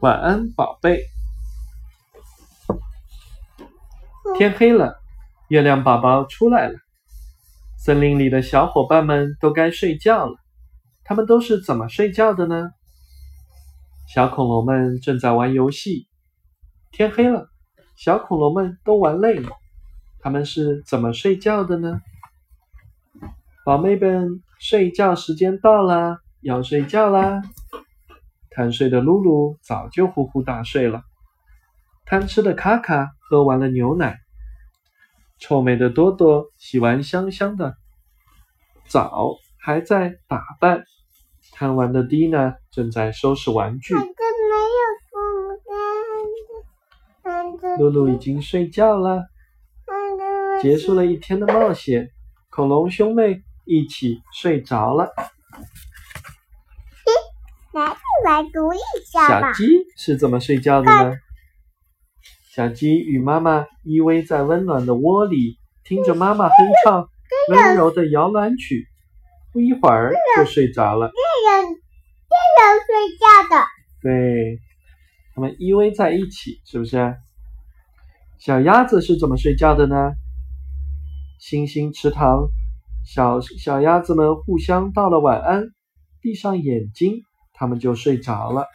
[0.00, 1.02] 晚安，宝贝。
[4.36, 5.00] 天黑了，
[5.48, 6.78] 月亮宝宝出来了。
[7.78, 10.36] 森林里的小伙伴们都该睡觉了，
[11.04, 12.70] 他们都是怎么睡觉的呢？
[14.08, 16.06] 小恐龙们正在玩游戏。
[16.92, 17.48] 天黑了，
[17.96, 19.50] 小恐龙们都玩累了，
[20.20, 22.00] 他们是怎么睡觉的呢？
[23.64, 27.42] 宝贝们，睡觉时间到啦，要睡觉啦！
[28.58, 31.04] 贪睡的露露早就呼呼大睡了，
[32.04, 34.18] 贪吃的卡卡喝完了牛奶，
[35.38, 37.76] 臭美的多多洗完香香的
[38.88, 40.82] 澡，还在打扮。
[41.52, 43.94] 贪玩的蒂娜正在收拾玩具。
[47.78, 49.24] 露露已经睡觉了，
[50.60, 52.10] 结束了一天的冒险，
[52.50, 55.12] 恐龙兄妹一起睡着了。
[58.28, 58.78] 来，读一
[59.10, 59.52] 下吧。
[59.54, 59.64] 小鸡
[59.96, 61.16] 是怎么睡觉的呢？
[62.50, 66.54] 小鸡与妈妈依偎在温暖的窝里，听着妈妈哼
[66.84, 67.08] 唱
[67.48, 68.86] 温柔的摇篮曲，
[69.50, 71.10] 不一会儿就睡着了。
[71.10, 71.64] 这样，
[72.28, 73.64] 这样睡觉的。
[74.02, 74.58] 对，
[75.34, 77.16] 他们依偎在一起，是不是？
[78.38, 80.12] 小鸭子是怎么睡觉的呢？
[81.40, 82.48] 星星池塘，
[83.06, 85.62] 小小鸭子们互相道了晚安，
[86.20, 87.22] 闭上眼睛。
[87.58, 88.66] 他们就睡着了。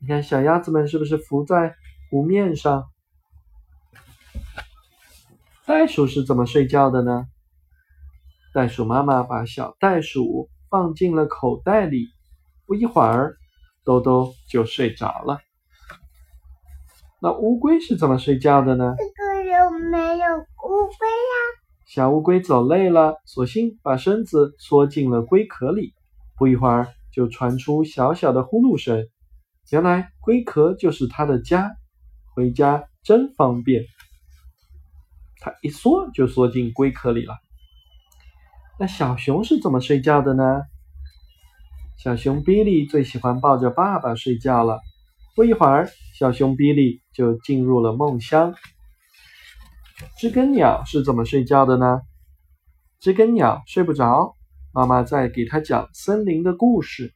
[0.00, 1.74] 你看，小鸭子们是不是浮在
[2.10, 2.84] 湖面上？
[5.64, 7.26] 袋鼠是怎么睡觉的呢？
[8.52, 12.08] 袋鼠妈妈把小袋鼠放进了口袋里，
[12.66, 13.36] 不一会儿，
[13.84, 15.40] 兜兜就睡着了。
[17.20, 18.94] 那乌龟是怎么睡觉的呢？
[18.98, 21.34] 这个有没有乌龟呀？
[21.86, 25.94] 小乌龟走累了，索性把身子缩进了龟壳里，
[26.36, 26.88] 不一会儿。
[27.16, 29.08] 就传出小小的呼噜声，
[29.70, 31.74] 原来龟壳就是它的家，
[32.34, 33.86] 回家真方便。
[35.40, 37.34] 它一缩就缩进龟壳里了。
[38.78, 40.60] 那小熊是怎么睡觉的呢？
[41.96, 44.82] 小熊比利最喜欢抱着爸爸睡觉了。
[45.34, 48.54] 不一会儿，小熊比利就进入了梦乡。
[50.18, 52.02] 知更鸟是怎么睡觉的呢？
[53.00, 54.35] 知更鸟睡不着。
[54.76, 57.10] 妈妈在给他讲森林的故事。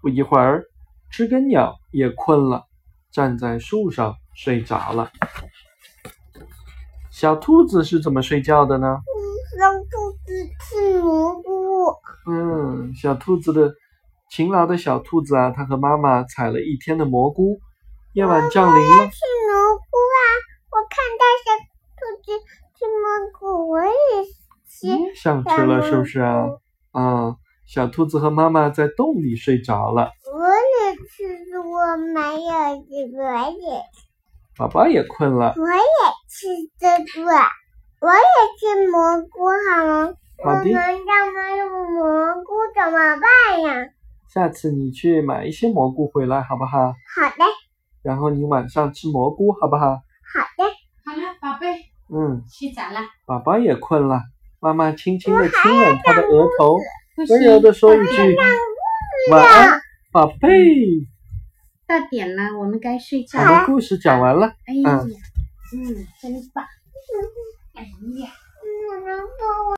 [0.00, 0.64] 不一会儿，
[1.10, 2.64] 知更鸟也困了，
[3.12, 5.12] 站在树上睡着了。
[7.10, 8.96] 小兔子是怎么睡觉的呢？
[9.60, 11.92] 小兔子吃蘑菇。
[12.26, 13.74] 嗯，小兔子的
[14.30, 17.60] 勤劳的小兔子啊，它和妈妈采了一天的蘑菇。
[18.14, 18.96] 夜晚降临了。
[18.96, 20.18] 吃蘑菇啊！
[20.70, 21.52] 我看到小
[21.98, 22.32] 兔子
[22.78, 23.04] 吃蘑
[23.38, 23.92] 菇，我也
[24.66, 25.14] 吃。
[25.14, 26.46] 想吃了是不是啊？
[26.94, 27.34] 啊，
[27.66, 30.12] 小兔子和妈妈在洞里睡着了。
[30.32, 33.82] 我也吃，我没有这个，我也。
[34.56, 35.52] 宝宝也困了。
[35.56, 35.82] 我也
[36.28, 36.46] 吃
[36.78, 36.86] 这
[37.20, 37.30] 个，
[38.00, 38.22] 我也
[38.60, 40.14] 吃蘑菇，好吗？
[40.44, 40.60] 好的。
[40.60, 43.90] 我们家没有蘑菇怎么办呀？
[44.32, 46.78] 下次你去买一些蘑菇回来，好不好？
[46.78, 47.44] 好的。
[48.04, 49.86] 然后你晚上吃蘑菇，好不好？
[49.86, 50.64] 好的。
[51.04, 51.74] 好了，宝贝。
[52.08, 52.44] 嗯。
[52.46, 53.00] 洗澡了。
[53.26, 54.20] 宝宝也困了。
[54.64, 56.78] 妈妈轻轻地亲吻他的额头，
[57.28, 58.34] 温柔的说一句
[59.30, 59.78] ：“晚安，
[60.10, 60.48] 宝贝。”
[61.86, 63.42] 到点了，我们该睡觉。
[63.42, 64.54] 我的故事讲完了。
[64.64, 66.64] 哎呀，嗯，真棒。
[67.74, 68.30] 哎呀。